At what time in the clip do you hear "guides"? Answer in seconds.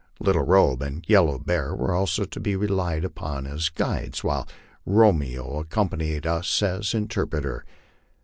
3.69-4.23